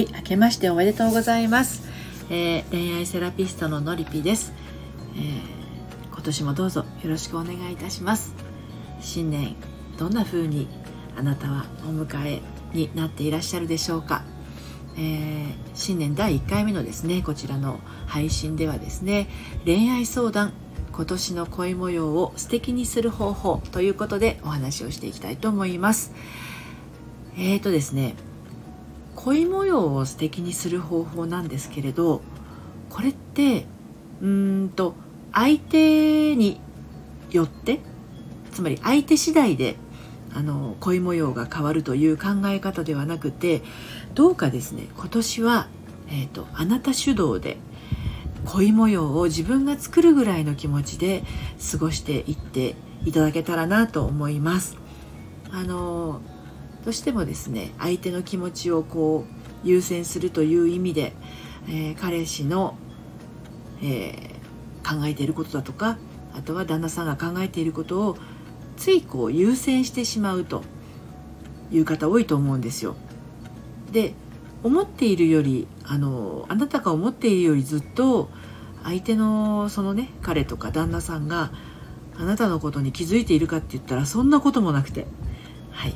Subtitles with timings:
[0.00, 1.86] はい明けましておめでとうございます、
[2.30, 4.54] えー、恋愛セラピストののりぴです、
[5.14, 8.34] えー、今年もどうぞよろしくお願いいたします。
[9.02, 9.56] 新年
[9.98, 10.68] どんな風に
[11.18, 12.40] あなたはお迎え
[12.72, 14.22] になっていらっしゃるでしょうか、
[14.96, 19.28] えー、新年第1回目のですねこちらの配信ではですね
[19.66, 20.54] 恋愛相談
[20.92, 26.14] 今年の恋模様を素敵にする方法ということでお話をしていきたいと思います。
[27.36, 28.14] えーとですね
[29.16, 32.22] 恋模様を素敵にする方法なんですけれど
[32.88, 33.66] これって
[34.22, 34.94] うんと
[35.32, 36.60] 相手に
[37.30, 37.80] よって
[38.52, 39.76] つまり相手次第で
[40.32, 43.62] あの恋模様が変わるという考え方ではなくて
[44.14, 45.68] どうかですね今年は、
[46.08, 47.56] えーと、あなた主導で
[48.46, 51.24] 恋模様を自分が作るぐらいの気持ちで
[51.70, 52.74] 過ごしていって
[53.04, 54.76] いただけたらなと思います。
[55.50, 56.20] あの
[56.84, 61.12] どうしてもですね相手の気持ちをこう優先するという意味で、
[61.68, 62.76] えー、彼氏の、
[63.82, 65.98] えー、考えていることだとか
[66.34, 68.16] あとは旦那さんが考えていることを
[68.76, 70.62] ついこう優先してしまうと
[71.70, 72.96] いう方多いと思うんですよ。
[73.92, 74.14] で
[74.62, 78.30] 思っているよりあのあなたが思っているよりずっと
[78.82, 81.50] 相手のそのね彼とか旦那さんが
[82.18, 85.06] あなたのことに気づいているかって言ったらそんなこともなくて
[85.70, 85.94] はい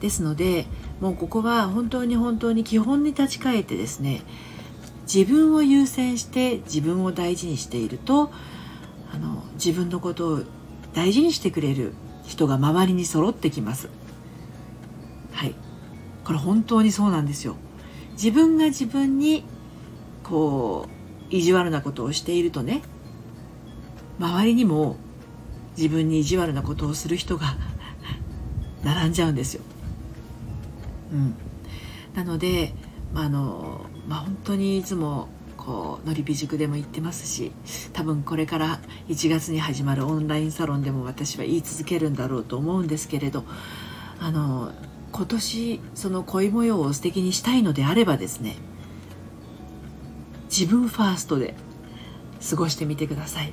[0.00, 0.66] ですので
[1.00, 4.22] もうここは本当に本当に基本に立ち返ってですね
[5.12, 8.30] 自分を優先して自分を大事にしていると
[9.12, 10.42] あの自分のことを
[10.92, 11.94] 大事にしてくれる
[12.26, 13.88] 人が周りに揃ってきます。
[15.32, 15.54] はい。
[16.24, 17.56] これ本当にそうなんですよ。
[18.12, 19.44] 自分が自分に
[20.24, 20.88] こ
[21.30, 22.82] う意地悪なことをしているとね
[24.18, 24.96] 周りにも
[25.76, 27.56] 自分に意地悪なことをする人が
[28.84, 29.62] 並んじゃうんですよ。
[31.12, 31.34] うん、
[32.14, 32.74] なので、
[33.12, 37.52] まあのまあ、本当にいつもこうのりび塾でも言ってますし
[37.92, 43.44] 多分これから1月に始まるオンラインサロンでも私は言い続けるんだろうと思うんですけれど
[44.20, 44.72] あの
[45.12, 48.56] 今年その恋模様を素敵にしたいのであればですね
[50.44, 51.54] 自分ファーストで
[52.48, 53.52] 過ごしてみてください。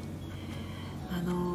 [1.11, 1.54] あの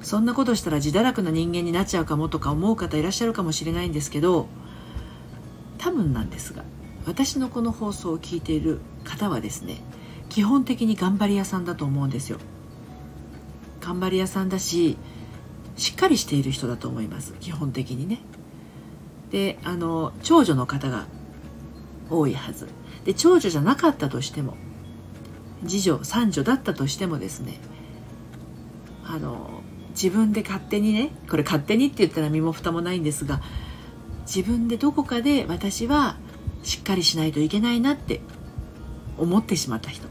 [0.00, 4.48] そんなことしたら自堕落な人間になっちゃうかもとか思う方いらっしゃるかもしれないんですけど
[5.78, 6.64] 多分なんですが
[7.06, 9.80] 私のこの放送を聞いている方はですね
[10.28, 12.38] 基本的に頑張り屋さんだと思うんですよ。
[13.80, 14.98] 頑張り屋さんだし
[15.76, 17.34] しっかりしている人だと思います。
[17.40, 18.20] 基本的にね。
[19.30, 21.06] であの長女の方が
[22.10, 22.68] 多いはず。
[23.04, 24.54] で長女じゃなかったとしても
[25.66, 27.58] 次女三女だったとしてもですね
[29.06, 29.62] あの
[30.00, 33.40] 自分で勝手にねこれ勝手にって言ったら身も蓋もないんですが
[34.20, 36.16] 自分でどこかで私は
[36.62, 38.20] しっかりしないといけないなって
[39.16, 40.06] 思ってしまった人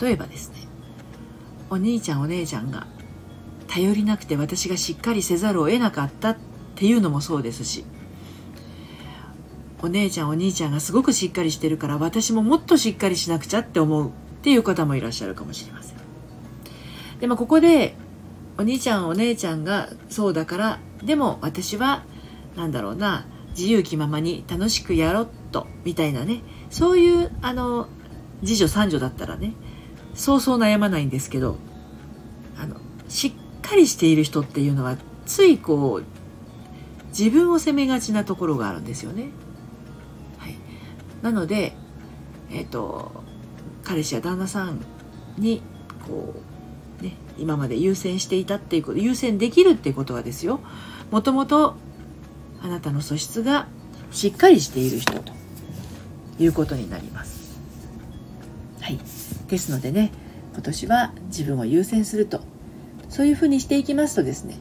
[0.00, 0.56] 例えばですね
[1.68, 2.86] お兄ちゃんお姉ちゃんが
[3.68, 6.36] 頼りなくて私がしっかりせざるを得なかったっ
[6.74, 7.84] ていうのもそうですし
[9.82, 14.10] お姉ちゃんお兄ちゃんがすごくしっかりしてるから私ももっとしっかりしなくちゃって思うっ
[14.42, 15.96] ていう方もいらっしゃるかもしれません。
[17.20, 17.94] でもここで
[18.58, 22.04] お兄ちゃんお姉ちゃんがそうだからでも私は
[22.56, 27.88] 何だろうな自由気ままに楽しくやろっとみたいなねそういうあの
[28.40, 29.52] 次女三女だったらね
[30.14, 31.56] そうそう悩まないんですけど
[32.56, 32.76] あの
[33.08, 36.04] しっかりしている人っていうのはついこう
[37.08, 39.28] 自分を責めがちなところがあるんですよね。
[40.38, 40.56] はい、
[41.22, 41.72] なので、
[42.50, 43.22] えっ、ー、と
[43.84, 44.84] 彼氏や旦那さん
[45.38, 45.62] に
[46.06, 46.53] こう
[47.00, 50.60] ね、今まで優先していたっていうこと優先できるっていうことはですよ
[51.10, 51.74] もともと
[52.62, 53.66] あなたの素質が
[54.10, 55.32] しっかりしている人と
[56.38, 57.58] いうことになります。
[58.80, 58.98] はい、
[59.48, 60.12] ですのでね
[60.52, 62.40] 今年は自分を優先すると
[63.08, 64.56] そういうふうにしていきますとですね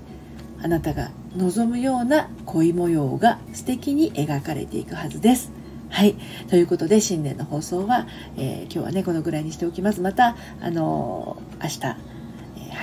[0.62, 5.52] あなたが望むような恋模様が素敵に描かれていくはずです。
[5.90, 6.16] はい。
[6.50, 10.02] ということで、新年の放送は、えー、今日はね、このぐらいにしておきます。
[10.02, 12.13] また、あのー、明日、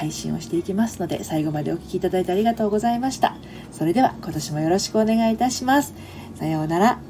[0.01, 3.37] 配信をしていきますので最後までお聴きいただいてありがとうございました。
[3.71, 5.93] それでは今年もよろしくお願いいたします。
[6.37, 7.10] さようなら。